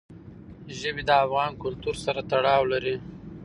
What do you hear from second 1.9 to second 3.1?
سره تړاو لري.